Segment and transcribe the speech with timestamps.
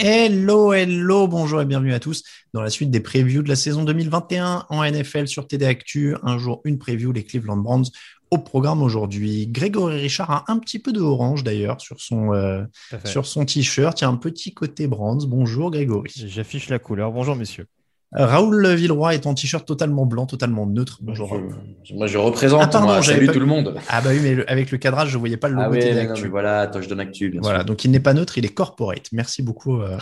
[0.00, 2.22] Hello, hello, bonjour et bienvenue à tous
[2.54, 6.14] dans la suite des previews de la saison 2021 en NFL sur TD Actu.
[6.22, 7.86] Un jour, une preview, les Cleveland Browns
[8.30, 9.48] au programme aujourd'hui.
[9.48, 12.62] Grégory Richard a un petit peu de orange d'ailleurs sur son, euh,
[13.04, 14.00] sur son t-shirt.
[14.00, 15.26] Il y a un petit côté Browns.
[15.26, 16.12] Bonjour Grégory.
[16.14, 17.10] J'affiche la couleur.
[17.10, 17.66] Bonjour messieurs.
[18.12, 20.98] Raoul Villeroy est en t-shirt totalement blanc, totalement neutre.
[21.02, 21.38] Bonjour.
[21.84, 22.62] Je, moi, je représente.
[22.62, 23.02] Ah, pardon, moi.
[23.02, 23.74] Salut pas- tout le monde.
[23.88, 25.78] Ah bah oui, mais le- avec le cadrage, je voyais pas le logo Ah oui,
[26.06, 27.66] non, mais voilà, attends, je donne actu, bien Voilà, sûr.
[27.66, 29.08] donc il n'est pas neutre, il est corporate.
[29.12, 29.80] Merci beaucoup.
[29.82, 29.98] euh,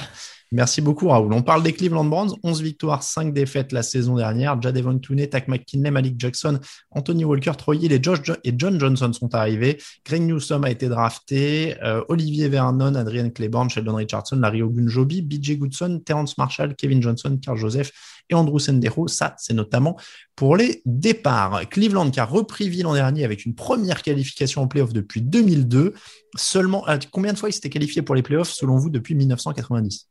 [0.53, 1.33] Merci beaucoup, Raoul.
[1.33, 2.35] On parle des Cleveland Browns.
[2.45, 4.61] 11 victoires, 5 défaites la saison dernière.
[4.63, 6.61] Jadevon Clooney, Tak McKinley, Malik Jackson,
[6.93, 9.79] Anthony Walker, Troy Hill et, Josh Jo- et John Johnson sont arrivés.
[10.05, 11.75] Greg Newsom a été drafté.
[11.83, 17.39] Euh, Olivier Vernon, Adrian Claiborne, Sheldon Richardson, Larry Ogunjobi, BJ Goodson, Terrence Marshall, Kevin Johnson,
[17.43, 17.91] Carl Joseph
[18.31, 19.09] et Andrew Sendero.
[19.09, 19.97] Ça, c'est notamment
[20.37, 21.69] pour les départs.
[21.71, 25.93] Cleveland qui a repris vie l'an dernier avec une première qualification en playoff depuis 2002.
[26.37, 30.09] Seulement, ah, combien de fois il s'était qualifié pour les playoffs selon vous depuis 1990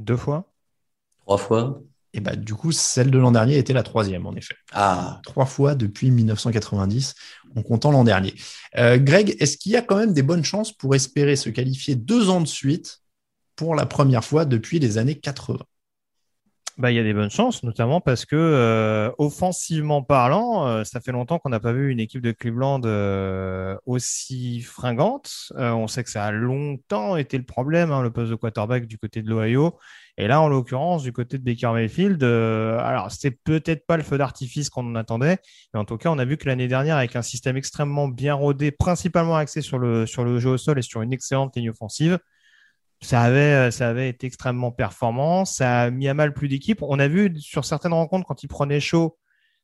[0.00, 0.50] Deux fois
[1.20, 1.82] Trois fois.
[2.12, 4.56] Et bah, du coup, celle de l'an dernier était la troisième, en effet.
[4.72, 7.14] Ah, Trois fois depuis 1990,
[7.54, 8.34] en comptant l'an dernier.
[8.76, 11.94] Euh, Greg, est-ce qu'il y a quand même des bonnes chances pour espérer se qualifier
[11.94, 13.02] deux ans de suite
[13.54, 15.58] pour la première fois depuis les années 80
[16.80, 21.00] bah, il y a des bonnes chances, notamment parce que euh, offensivement parlant, euh, ça
[21.00, 25.52] fait longtemps qu'on n'a pas vu une équipe de Cleveland euh, aussi fringante.
[25.56, 28.96] On sait que ça a longtemps été le problème, hein, le poste de quarterback du
[28.96, 29.78] côté de l'Ohio.
[30.16, 34.16] Et là, en l'occurrence, du côté de Baker Mayfield, alors c'est peut-être pas le feu
[34.16, 35.38] d'artifice qu'on en attendait,
[35.74, 38.34] mais en tout cas, on a vu que l'année dernière, avec un système extrêmement bien
[38.34, 41.70] rodé, principalement axé sur le, sur le jeu au sol et sur une excellente ligne
[41.70, 42.18] offensive,
[43.02, 45.44] ça avait, ça avait été extrêmement performant.
[45.44, 46.82] Ça a mis à mal plus d'équipes.
[46.82, 49.18] On a vu sur certaines rencontres, quand il prenait chaud,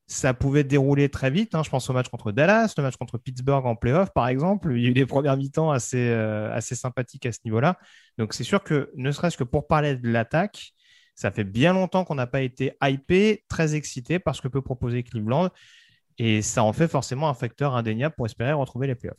[0.07, 1.55] ça pouvait dérouler très vite.
[1.55, 1.63] hein.
[1.65, 4.73] Je pense au match contre Dallas, le match contre Pittsburgh en playoff, par exemple.
[4.77, 7.79] Il y a eu des premières mi-temps assez, euh, assez sympathiques à ce niveau-là.
[8.17, 10.73] Donc, c'est sûr que, ne serait-ce que pour parler de l'attaque,
[11.17, 14.63] ça fait bien longtemps qu'on n'a pas été hypé, très excité par ce que peut
[14.63, 15.51] proposer Cleveland.
[16.19, 19.19] Et ça en fait forcément un facteur indéniable pour espérer retrouver les playoffs.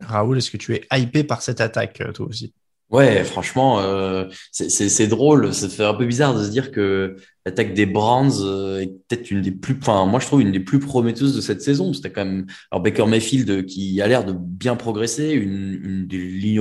[0.00, 2.54] Raoul, est-ce que tu es hypé par cette attaque, euh, toi aussi?
[2.94, 5.52] Ouais, franchement, euh, c'est- drôle.
[5.52, 9.30] Ça fait un peu bizarre de se dire que l'attaque des Browns euh, est peut-être
[9.30, 11.92] une des plus, enfin, moi je trouve une des plus prometteuses de cette saison.
[11.92, 16.06] C'était quand même, alors Baker Mayfield euh, qui a l'air de bien progresser, une, une
[16.06, 16.58] des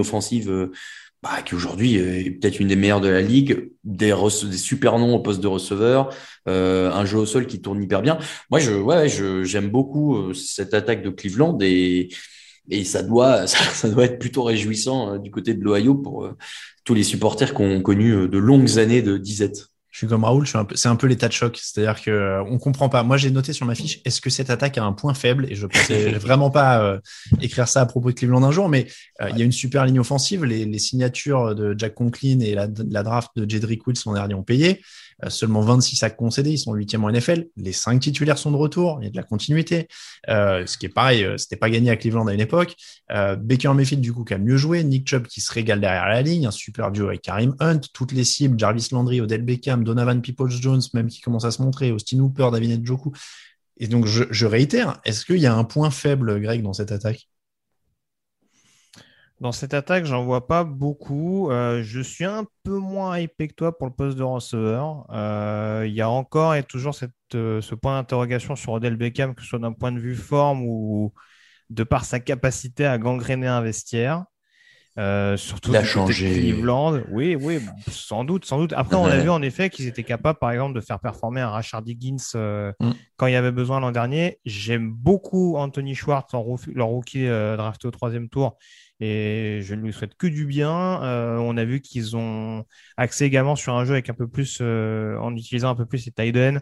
[0.47, 0.71] euh,
[1.21, 4.13] bah, qui aujourd'hui est peut-être une des meilleures de la ligue, des,
[4.49, 6.09] des super noms au poste de receveur,
[6.49, 8.17] euh, un jeu au sol qui tourne hyper bien.
[8.51, 12.09] Moi, je, ouais, je, j'aime beaucoup euh, cette attaque de Cleveland et,
[12.69, 16.25] et ça doit, ça, ça doit être plutôt réjouissant euh, du côté de l'Ohio pour
[16.25, 16.37] euh,
[16.83, 19.73] tous les supporters qui ont connu euh, de longues années de disette.
[19.93, 21.55] Je suis comme Raoul, c'est un peu l'état de choc.
[21.61, 23.03] C'est-à-dire que euh, on comprend pas.
[23.03, 25.45] Moi, j'ai noté sur ma fiche, est-ce que cette attaque a un point faible?
[25.51, 26.99] Et je pensais vraiment pas euh,
[27.41, 28.87] écrire ça à propos de Cleveland un jour, mais
[29.21, 30.45] euh, il y a une super ligne offensive.
[30.45, 34.33] Les, les signatures de Jack Conklin et la, la draft de Jedrick Wills l'an dernier
[34.33, 34.81] ont payé.
[35.23, 37.47] Euh, seulement 26 sacs concédés, ils sont huitième en NFL.
[37.57, 38.97] Les cinq titulaires sont de retour.
[39.01, 39.87] Il y a de la continuité.
[40.29, 42.75] Euh, ce qui est pareil, euh, c'était pas gagné à Cleveland à une époque.
[43.11, 44.83] Euh, Baker Mayfield, du coup, qui a mieux joué.
[44.83, 46.47] Nick Chubb qui se régale derrière la ligne.
[46.47, 47.81] Un super duo avec Karim Hunt.
[47.93, 51.91] Toutes les cibles, Jarvis Landry, Odell Beckham, Donovan Peoples-Jones, même qui commence à se montrer,
[51.91, 53.13] Austin Hooper, David Njoku.
[53.77, 56.91] Et donc, je, je réitère, est-ce qu'il y a un point faible, Greg, dans cette
[56.91, 57.27] attaque?
[59.39, 61.51] Dans cette attaque, j'en vois pas beaucoup.
[61.51, 65.05] Euh, je suis un peu moins hypé que toi pour le poste de receveur.
[65.11, 69.35] Euh, il y a encore et toujours cette, euh, ce point d'interrogation sur Odell Beckham,
[69.35, 71.13] que ce soit d'un point de vue forme ou
[71.69, 74.23] de par sa capacité à gangréner un vestiaire.
[74.95, 76.31] Surtout Il a changé.
[76.31, 77.01] Cleveland.
[77.09, 77.59] Oui, oui,
[77.89, 78.73] sans doute, sans doute.
[78.73, 81.49] Après, on a vu en effet qu'ils étaient capables, par exemple, de faire performer un
[81.49, 82.91] Rashard Higgins Mm.
[83.17, 84.39] quand il y avait besoin l'an dernier.
[84.45, 88.55] J'aime beaucoup Anthony Schwartz, leur rookie, leur rookie, drafté au troisième tour,
[88.99, 91.03] et je ne lui souhaite que du bien.
[91.03, 92.65] Euh, on a vu qu'ils ont
[92.97, 96.05] axé également sur un jeu avec un peu plus, euh, en utilisant un peu plus
[96.05, 96.59] les ends,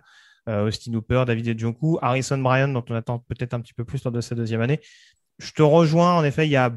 [0.50, 4.04] euh, Austin Hooper, David Njoku, Harrison Bryan, dont on attend peut-être un petit peu plus
[4.04, 4.80] lors de sa deuxième année.
[5.40, 6.72] Je te rejoins, en effet, il y a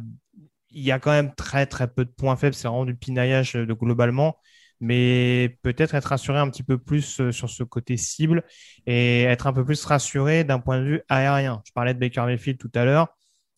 [0.71, 3.73] y a quand même très très peu de points faibles, c'est vraiment du pinaillage de
[3.75, 4.37] globalement,
[4.81, 8.43] mais peut-être être rassuré un petit peu plus sur ce côté cible
[8.87, 11.63] et être un peu plus rassuré d'un point de vue aérien.
[11.65, 13.09] Je parlais de Baker Mayfield tout à l'heure,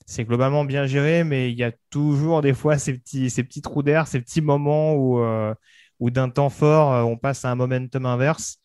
[0.06, 3.62] c'est globalement bien géré, mais il y a toujours des fois ces petits, ces petits
[3.62, 5.55] trous d'air, ces petits moments où, euh,
[6.00, 8.58] où d'un temps fort, euh, on passe à un momentum inverse.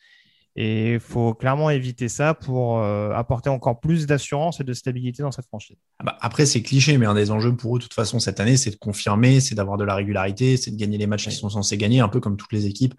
[0.58, 5.24] Et il faut clairement éviter ça pour euh, apporter encore plus d'assurance et de stabilité
[5.24, 5.78] dans cette franchise.
[6.00, 8.42] Ah bah, après, c'est cliché, mais un des enjeux pour eux, de toute façon, cette
[8.42, 11.34] année, c'est de confirmer, c'est d'avoir de la régularité, c'est de gagner les matchs qu'ils
[11.34, 12.96] sont censés gagner, un peu comme toutes les équipes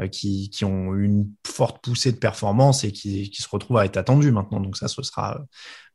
[0.00, 3.84] euh, qui, qui ont une forte poussée de performance et qui, qui se retrouvent à
[3.84, 4.58] être attendues maintenant.
[4.58, 5.44] Donc ça, ce sera,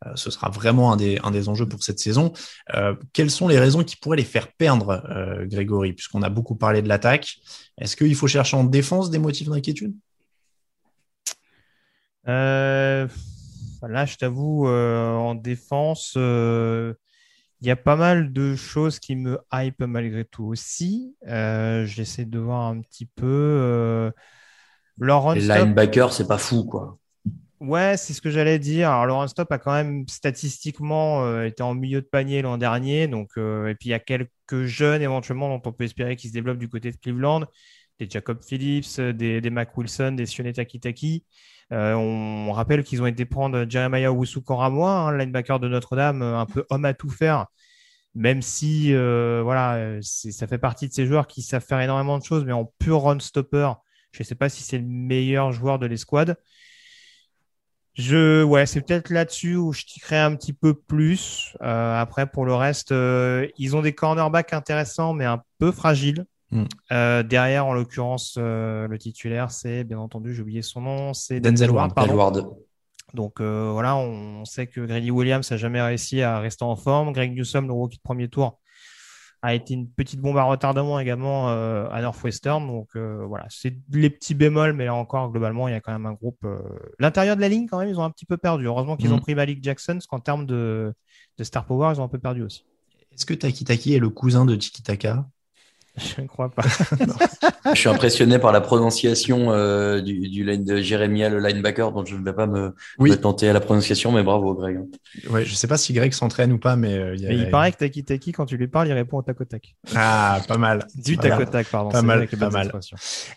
[0.05, 2.31] euh, ce sera vraiment un des, un des enjeux pour cette saison.
[3.11, 5.03] Quelles sont les raisons qui pourraient les faire perdre,
[5.47, 7.35] Grégory, puisqu'on a beaucoup parlé de l'attaque?
[7.77, 9.93] Est-ce qu'il faut chercher en défense des motifs d'inquiétude?
[12.27, 13.07] Euh,
[13.81, 16.93] là, je t'avoue, euh, en défense, euh,
[17.61, 21.15] il y a pas mal de choses qui me hype malgré tout aussi.
[21.25, 24.11] J'essaie de voir un petit peu.
[24.97, 26.97] Leur Les linebackers, c'est pas fou, quoi.
[27.61, 28.89] Ouais, c'est ce que j'allais dire.
[28.89, 33.07] Alors, Laurent Stop a quand même statistiquement euh, été en milieu de panier l'an dernier.
[33.07, 36.31] Donc, euh, et puis, il y a quelques jeunes éventuellement dont on peut espérer qu'ils
[36.31, 37.45] se développent du côté de Cleveland.
[37.99, 41.23] Des Jacob Phillips, des, des Mac Wilson, des Sione Takitaki.
[41.71, 46.65] Euh, on rappelle qu'ils ont été prendre Jeremiah Owusu-Koramoah, hein, linebacker de Notre-Dame, un peu
[46.69, 47.47] homme à tout faire.
[48.13, 52.23] Même si, euh, voilà, ça fait partie de ces joueurs qui savent faire énormément de
[52.23, 53.71] choses, mais en pur run stopper,
[54.11, 56.35] je ne sais pas si c'est le meilleur joueur de l'escouade.
[57.93, 61.55] Je, ouais, c'est peut-être là-dessus où je tickerai un petit peu plus.
[61.61, 66.25] Euh, après, pour le reste, euh, ils ont des cornerbacks intéressants, mais un peu fragiles.
[66.51, 66.63] Mm.
[66.91, 71.39] Euh, derrière, en l'occurrence, euh, le titulaire, c'est bien entendu, j'ai oublié son nom, c'est
[71.39, 71.93] Denzel Ward.
[71.93, 72.57] pardon.
[73.13, 77.11] Donc euh, voilà, on sait que Grady Williams n'a jamais réussi à rester en forme.
[77.11, 78.59] Greg Newsom, le rookie de premier tour,
[79.41, 82.65] a été une petite bombe à retardement également euh, à Northwestern.
[82.65, 85.91] Donc euh, voilà, c'est les petits bémols, mais là encore, globalement, il y a quand
[85.91, 86.37] même un groupe.
[86.45, 86.59] euh,
[86.99, 88.65] L'intérieur de la ligne, quand même, ils ont un petit peu perdu.
[88.65, 89.15] Heureusement qu'ils Mhm.
[89.15, 90.93] ont pris Malik Jackson, parce qu'en termes de,
[91.37, 92.65] de star power, ils ont un peu perdu aussi.
[93.13, 95.27] Est-ce que Taki Taki est le cousin de Tiki Taka?
[95.97, 96.63] Je ne crois pas.
[97.73, 102.05] Je suis impressionné par la prononciation euh, du, du line de Jeremiah, le linebacker, dont
[102.05, 103.11] je ne vais pas me, Oui.
[103.11, 104.79] me tenter à la prononciation, mais bravo, Greg.
[105.29, 107.29] Ouais, je sais pas si Greg s'entraîne ou pas, mais euh, il y a...
[107.29, 109.45] Mais il paraît que Taki Taki, quand tu lui parles, il répond au tac au
[109.45, 109.75] tac.
[109.95, 110.87] Ah, pas mal.
[110.95, 111.89] Du tac au tac, pardon.
[111.89, 112.71] Pas c'est mal, pas mal.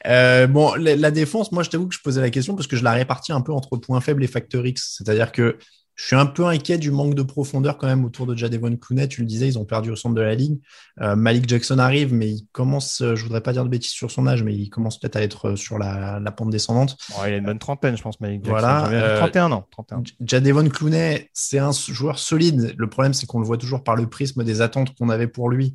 [0.07, 2.77] Euh, bon, la, la défense, moi, je t'avoue que je posais la question parce que
[2.77, 4.95] je la répartis un peu entre points faibles et facteur X.
[4.99, 5.59] C'est-à-dire que
[5.97, 9.07] je suis un peu inquiet du manque de profondeur quand même autour de Jadevon Clooney.
[9.09, 10.59] Tu le disais, ils ont perdu au centre de la ligne.
[11.01, 14.11] Euh, Malik Jackson arrive, mais il commence, euh, je voudrais pas dire de bêtises sur
[14.11, 16.97] son âge, mais il commence peut-être à être euh, sur la, la pente descendante.
[17.29, 18.51] Il a une bonne trentaine, je pense, Malik Jackson.
[18.61, 19.67] Voilà, J'en viens- euh, 31 ans.
[19.71, 20.03] 31.
[20.05, 22.75] J- Jadevon Clooney, c'est un joueur solide.
[22.77, 25.49] Le problème, c'est qu'on le voit toujours par le prisme des attentes qu'on avait pour
[25.49, 25.75] lui.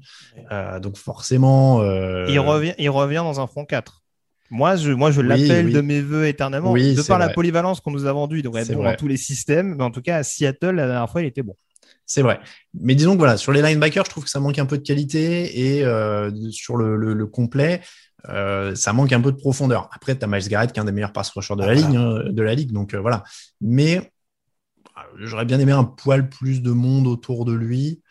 [0.52, 1.82] Euh, donc forcément,
[2.28, 4.04] Il, revient, il revient dans un front 4.
[4.52, 5.74] Moi, je, moi, je Oui, l'appelle oui.
[5.74, 6.72] de mes voeux éternellement.
[6.72, 8.92] Oui, de par la polyvalence qu'on nous a vendue, il devrait être bon vrai.
[8.92, 9.76] dans tous les systèmes.
[9.76, 11.56] Mais en tout cas, à Seattle, la dernière fois, il était bon.
[12.06, 12.40] C'est vrai.
[12.74, 14.84] Mais disons que voilà, sur les linebackers, je trouve que ça manque un peu de
[14.84, 17.82] qualité et euh, sur le, le- le complet,
[18.30, 19.88] euh, ça manque un peu de profondeur.
[19.94, 21.74] Après, tu as Miles Garrett qui est un des meilleurs pass rushers de la, Ah,
[21.76, 22.72] ligne, hein, de la ligue.
[22.72, 23.24] Donc euh, voilà.
[23.62, 24.12] Mais
[25.20, 28.02] j'aurais bien aimé un poil plus de monde autour de lui.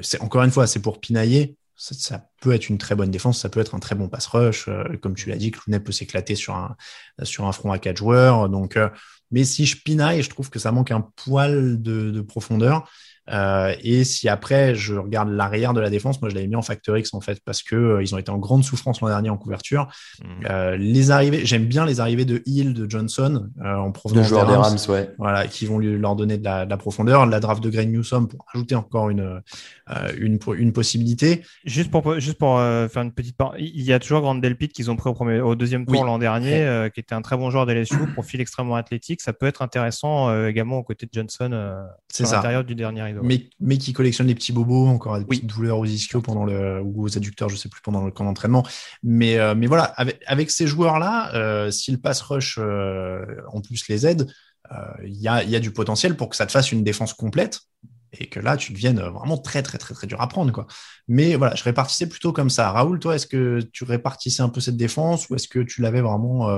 [0.00, 1.56] C'est encore une fois, c'est pour pinailler.
[1.90, 4.68] Ça, peut être une très bonne défense, ça peut être un très bon pass rush.
[4.68, 6.76] Euh, comme tu l'as dit, Clooney peut s'éclater sur un,
[7.24, 8.48] sur un front à quatre joueurs.
[8.48, 8.88] Donc, euh,
[9.32, 12.88] mais si je pinaille, je trouve que ça manque un poil de, de profondeur.
[13.30, 16.62] Euh, et si après je regarde l'arrière de la défense, moi je l'avais mis en
[16.62, 19.30] facteur X en fait parce que euh, ils ont été en grande souffrance l'an dernier
[19.30, 19.86] en couverture.
[20.50, 24.26] Euh, les arrivées, j'aime bien les arrivées de Hill, de Johnson euh, en Le provenance
[24.26, 25.10] joueur des Rams, ouais.
[25.18, 27.24] voilà, qui vont lui, leur donner de la, de la profondeur.
[27.26, 29.40] La draft de Greg Newsom pour ajouter encore une
[29.90, 31.42] euh, une, une possibilité.
[31.64, 34.68] Juste pour, juste pour euh, faire une petite part, il y a toujours Grand Delpit
[34.68, 36.06] qu'ils ont pris au, premier, au deuxième tour Oui.
[36.06, 39.20] l'an dernier, euh, qui était un très bon joueur de LSU, profil extrêmement athlétique.
[39.22, 41.80] Ça peut être intéressant euh, également aux côtés de Johnson euh,
[42.12, 43.22] sur l'intérieur du dernier rideau.
[43.22, 45.36] mais, mais qui collectionne les petits bobos, encore des Oui.
[45.38, 48.24] petites douleurs aux ischios pendant le, ou aux adducteurs, je sais plus, pendant le camp
[48.24, 48.64] d'entraînement.
[49.04, 53.86] Mais, euh, mais voilà, avec, avec ces joueurs-là, euh, si le pass rush en plus
[53.88, 54.26] les aide,
[55.04, 57.12] il y, a, il y a du potentiel pour que ça te fasse une défense
[57.14, 57.60] complète.
[58.18, 60.50] et que là, tu deviennes vraiment très, très, très, très dur à prendre.
[60.52, 60.66] Quoi.
[61.08, 62.70] Mais voilà, je répartissais plutôt comme ça.
[62.72, 66.00] Raoul, toi, est-ce que tu répartissais un peu cette défense ou est-ce que tu l'avais
[66.02, 66.48] vraiment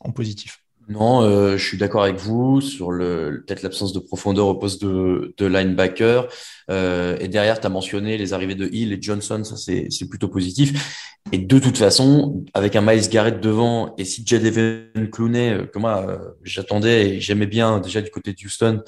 [0.00, 0.58] en positif?
[0.88, 4.82] Non, euh, je suis d'accord avec vous sur le peut-être l'absence de profondeur au poste
[4.82, 6.28] de, linebacker.
[6.70, 10.28] Euh, et derrière, tu as mentionné les arrivées de Hill et Johnson, ça c'est plutôt
[10.28, 11.14] positif.
[11.30, 15.78] Et de toute façon, avec un Miles Garrett devant et si Jadeven Clooney, euh, que
[15.78, 18.82] moi j'attendais et j'aimais bien déjà du côté de Houston,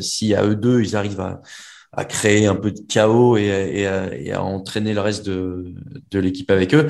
[0.00, 1.40] si à eux deux ils arrivent à,
[1.92, 5.72] à créer un peu de chaos et, à, entraîner le reste de,
[6.10, 6.88] de l'équipe avec eux,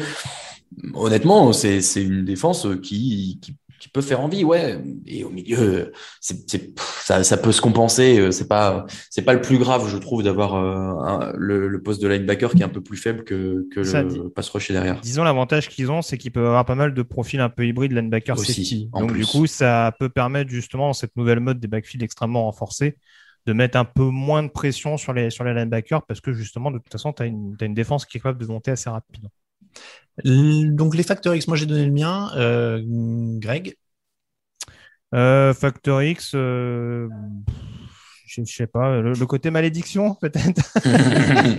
[0.94, 3.40] honnêtement, c'est une défense qui
[3.78, 4.78] qui peut faire envie, ouais.
[5.06, 8.18] Et au milieu, c'est, ça, ça, peut se compenser.
[8.18, 12.02] Euh, c'est pas, c'est pas le plus grave, je trouve, d'avoir euh, le, le, poste
[12.02, 15.00] de linebacker qui est un peu plus faible que, que le pass rusher derrière.
[15.00, 17.92] Disons l'avantage qu'ils ont, c'est qu'ils peuvent avoir pas mal de profils un peu hybrides
[17.92, 22.44] linebacker Aussi, Donc du coup, ça peut permettre justement cette nouvelle mode des backfields extrêmement
[22.44, 22.97] renforcés
[23.47, 26.70] de mettre un peu moins de pression sur les sur les linebackers parce que justement,
[26.70, 28.90] de toute façon, tu as une, as une défense qui est capable de monter assez
[28.90, 29.30] rapidement.
[30.25, 32.31] Donc les facteurs X, moi j'ai donné le mien.
[32.37, 32.83] Euh,
[33.38, 33.77] Greg
[35.15, 37.09] euh, Factor X, euh,
[38.27, 40.62] je, sais pas, le, côté malédiction peut-être.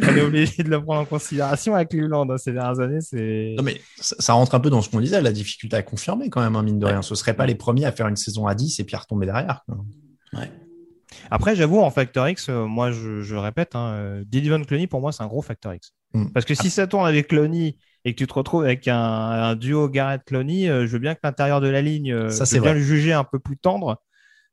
[0.00, 3.00] On est obligé de le prendre en considération avec Cleveland hein, ces dernières années.
[3.00, 3.54] C'est.
[3.58, 6.40] Non mais ça, rentre un peu dans ce qu'on disait, la difficulté à confirmer quand
[6.40, 7.02] même, un hein, mine de rien.
[7.02, 9.26] Ce serait pas les premiers à faire une saison à 10 et puis à retomber
[9.26, 9.64] derrière.
[10.32, 10.50] Ouais.
[11.30, 15.26] Après, j'avoue, en Factor X, moi je, répète, hein, Dylan Cloney pour moi c'est un
[15.26, 15.92] gros Factor X.
[16.14, 16.30] Mm.
[16.32, 19.88] Parce que si ça tourne avec Cloney et que tu te retrouves avec un, duo
[19.88, 22.74] Garrett Cloney, euh, je veux bien que l'intérieur de la ligne, euh, ça, je bien
[22.74, 24.00] le juger un peu plus tendre.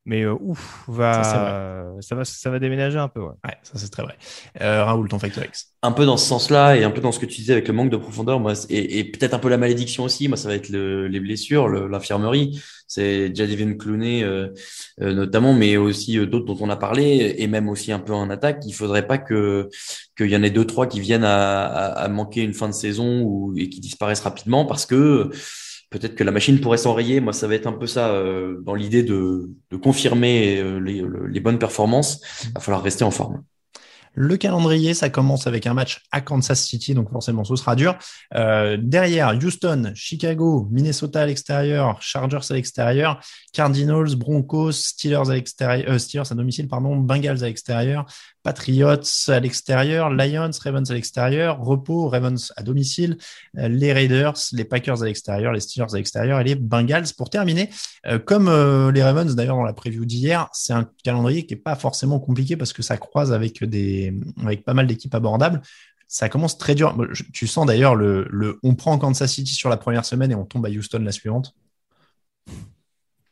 [0.06, 3.22] Mais euh, ouf, va, ça, va, ça va déménager un peu.
[3.22, 4.16] Ouais, ouais ça c'est très vrai.
[4.60, 7.26] Raoul, ton Factor X Un peu dans ce sens-là et un peu dans ce que
[7.26, 10.04] tu disais avec le manque de profondeur, moi, et, et peut-être un peu la malédiction
[10.04, 10.28] aussi.
[10.28, 12.62] Moi, ça va être le, les blessures, l'infirmerie.
[12.88, 14.50] C'est Jadivin Clooney euh,
[15.00, 18.64] notamment, mais aussi d'autres dont on a parlé, et même aussi un peu en attaque.
[18.68, 19.70] Il faudrait pas que
[20.16, 23.22] qu'il y en ait deux trois qui viennent à, à, manquer une fin de saison
[23.24, 25.32] ou et qui disparaissent rapidement parce que
[26.00, 27.20] peut-être que la machine pourrait s'enrayer.
[27.20, 31.04] Moi, ça va être un peu ça euh, dans l'idée de, de confirmer euh, les,
[31.30, 32.22] les, bonnes performances.
[32.44, 33.44] Il va falloir rester en forme.
[34.18, 37.98] Le calendrier, ça commence avec un match à Kansas City, donc forcément ce sera dur.
[38.34, 43.20] Euh, derrière, Houston, Chicago, Minnesota à l'extérieur, Chargers à l'extérieur,
[43.52, 48.06] Cardinals, Broncos, Steelers à l'extérieur, Steelers à domicile, pardon, Bengals à l'extérieur,
[48.46, 53.18] Patriots à l'extérieur, Lions, Ravens à l'extérieur, Repos, Ravens à domicile,
[53.58, 57.32] euh, les Raiders, les Packers à l'extérieur, les Steelers à l'extérieur et les Bengals pour
[57.32, 57.72] terminer.
[58.06, 61.58] Euh, comme euh, les Ravens d'ailleurs dans la preview d'hier, c'est un calendrier qui est
[61.58, 65.64] pas forcément compliqué parce que ça croise avec des avec pas mal d'équipes abordables.
[66.08, 66.96] Ça commence très dur.
[67.34, 70.46] Tu sens d'ailleurs le, le on prend Kansas City sur la première semaine et on
[70.46, 71.56] tombe à Houston la suivante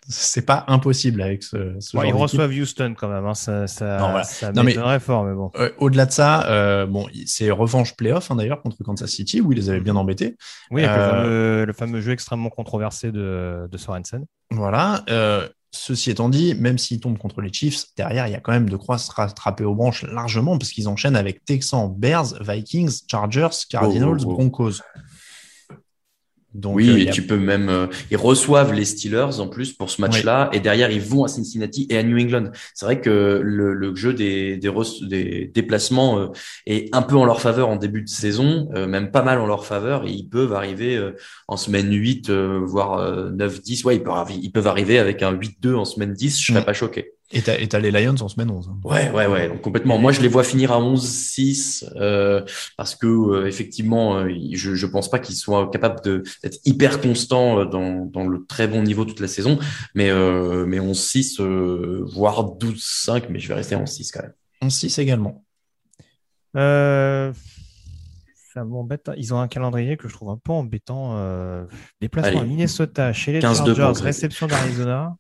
[0.08, 3.34] c'est pas impossible avec ce, ce Ils reçoivent Houston quand même, hein.
[3.34, 5.52] ça, ça, ça mais, fort, mais bon.
[5.56, 9.52] Euh, au-delà de ça, euh, bon, c'est revanche playoff hein, d'ailleurs contre Kansas City où
[9.52, 10.36] ils les avaient bien embêtés.
[10.72, 14.26] Oui, avec euh, le, fameux, jeu extrêmement controversé de, de Sorensen.
[14.52, 15.04] Voilà.
[15.72, 18.70] ceci étant dit, même s'ils tombent contre les Chiefs, derrière, il y a quand même
[18.70, 23.50] de quoi se rattraper aux branches largement parce qu'ils enchaînent avec Texans, Bears, Vikings, Chargers,
[23.70, 24.34] Cardinals, oh, oh, oh.
[24.34, 24.82] Broncos
[26.66, 27.70] oui, euh, et tu peux même.
[27.70, 31.28] Euh, ils reçoivent les Steelers en plus pour ce match-là, et derrière ils vont à
[31.28, 32.52] Cincinnati et à New England.
[32.74, 34.72] C'est vrai que le, le jeu des, des,
[35.08, 36.28] des déplacements euh,
[36.66, 39.66] est un peu en leur faveur en début de saison, même pas mal en leur
[39.66, 41.00] faveur, et ils peuvent arriver
[41.48, 43.86] en semaine 8, voire 9-10.
[43.86, 46.66] Ouais, ils peuvent, ils peuvent arriver avec un 8-2 en semaine 10, je serais mm.
[46.66, 47.14] pas choqué.
[47.36, 48.70] Et t'as les Lions en semaine 11.
[48.70, 48.80] Hein.
[48.84, 49.98] Ouais, ouais, ouais, donc complètement.
[49.98, 52.46] Moi, je les vois finir à 11-6 euh,
[52.78, 57.60] parce que euh, effectivement, euh, je, je pense pas qu'ils soient capables d'être hyper constants
[57.60, 59.58] euh, dans, dans le très bon niveau toute la saison,
[59.96, 61.42] mais euh, mais 11-6
[62.04, 64.34] voire 12-5, mais je vais rester en 6 quand même.
[64.62, 65.44] 11-6 également.
[66.56, 67.34] Euh,
[68.54, 69.10] ça m'embête.
[69.18, 71.18] Ils ont un calendrier que je trouve un peu embêtant.
[72.00, 75.16] déplacement à Minnesota, chez les Chargers, réception d'Arizona.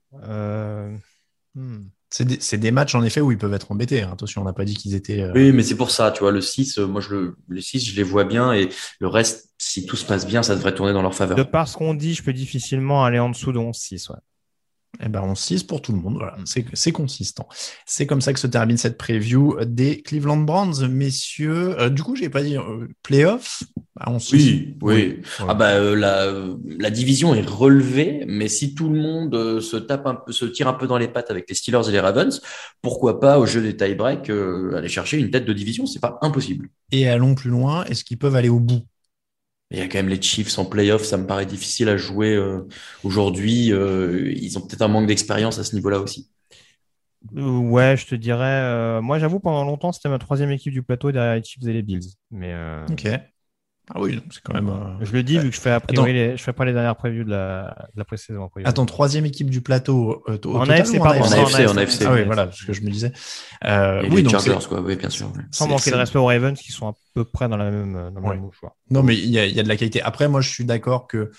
[1.55, 1.85] Hmm.
[2.13, 4.03] C'est des, matchs en effet où ils peuvent être embêtés.
[4.03, 4.11] Hein.
[4.13, 5.21] Attention, on n'a pas dit qu'ils étaient.
[5.21, 7.61] Euh, oui, mais c'est pour ça, tu vois, le 6, euh, moi je le, les
[7.61, 10.75] 6, je les vois bien et le reste, si tout se passe bien, ça devrait
[10.75, 11.35] tourner dans leur faveur.
[11.35, 14.11] De par ce qu'on dit, je peux difficilement aller en dessous de 11-6.
[14.11, 14.17] Ouais.
[15.01, 16.15] Eh ben, on 6 pour tout le monde.
[16.17, 17.47] Voilà, c'est consistant.
[17.85, 21.79] C'est comme ça que se termine cette preview des Cleveland Browns, messieurs.
[21.79, 23.63] Euh, du coup, j'ai pas dit euh, playoff?
[23.95, 26.31] Bah, on oui, oui, Ah bah euh, la,
[26.79, 30.67] la division est relevée, mais si tout le monde se tape un peu, se tire
[30.67, 32.41] un peu dans les pattes avec les Steelers et les Ravens,
[32.81, 35.85] pourquoi pas au jeu des tie-break aller chercher une tête de division?
[35.85, 36.69] C'est pas impossible.
[36.91, 37.83] Et allons plus loin.
[37.85, 38.81] Est-ce qu'ils peuvent aller au bout?
[39.73, 42.35] Il y a quand même les Chiefs en playoff, ça me paraît difficile à jouer
[42.35, 42.67] euh,
[43.03, 43.71] aujourd'hui.
[43.73, 46.29] Euh, ils ont peut-être un manque d'expérience à ce niveau-là aussi.
[47.35, 48.43] Euh, ouais, je te dirais.
[48.45, 51.73] euh, moi, j'avoue, pendant longtemps, c'était ma troisième équipe du plateau derrière les Chiefs et
[51.73, 52.01] les Bills.
[52.31, 53.32] Mais euh, Ok.
[53.93, 54.69] Ah oui, donc c'est quand même.
[54.69, 56.71] euh, je le dis vu que je fais a priori les- je fais pas les
[56.71, 58.49] dernières previews de la, de la pré-saison.
[58.63, 62.03] Attends, troisième équipe du plateau euh, au En AFC, pardon, En AFC, en AFC.
[62.05, 63.11] Ah oui, voilà, ce que je me disais.
[63.65, 64.79] Euh, Et oui, les donc Chargers, quoi.
[64.79, 65.31] Oui, bien sûr.
[65.51, 68.21] Sans manquer de respect aux Ravens qui sont à peu près dans la même, dans
[68.21, 68.35] la Ouais.
[68.35, 68.75] même mouche, quoi.
[68.89, 70.01] Non, mais il y a, il y a de la qualité.
[70.01, 71.31] Après, moi, je suis d'accord que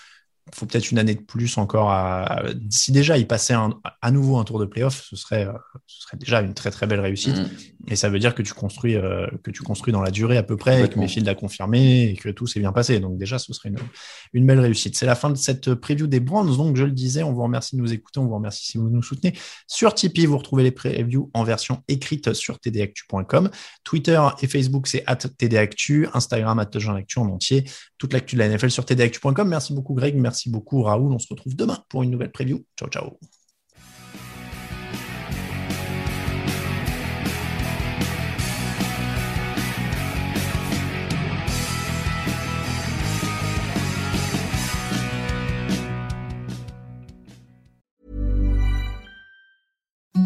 [0.53, 2.43] faut peut-être une année de plus encore à.
[2.69, 5.53] Si déjà il passait un- à nouveau un tour de playoff, ce serait, euh,
[5.87, 7.35] ce serait déjà une très très belle réussite.
[7.35, 7.49] Mm.
[7.87, 10.43] Et ça veut dire que tu construis, euh, que tu construis dans la durée à
[10.43, 10.99] peu près, et que.
[10.99, 12.99] Mayfield a confirmé et que tout s'est bien passé.
[12.99, 13.77] Donc déjà, ce serait une,
[14.33, 14.95] une belle réussite.
[14.95, 16.55] C'est la fin de cette preview des Browns.
[16.55, 18.89] Donc je le disais, on vous remercie de nous écouter, on vous remercie si vous
[18.89, 19.33] nous soutenez.
[19.67, 23.49] Sur Tipeee, vous retrouvez les previews en version écrite sur tdactu.com.
[23.83, 26.07] Twitter et Facebook, c'est at tdactu.
[26.13, 26.69] Instagram, at
[27.17, 27.65] en entier.
[27.97, 29.47] Toute l'actu de la NFL sur tdactu.com.
[29.47, 31.13] Merci beaucoup Greg, merci beaucoup Raoul.
[31.13, 32.63] On se retrouve demain pour une nouvelle preview.
[32.77, 33.17] Ciao, ciao.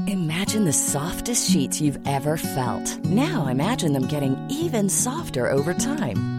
[0.08, 3.06] Imagine the softest sheets you've ever felt.
[3.06, 6.39] Now imagine them getting even softer over time.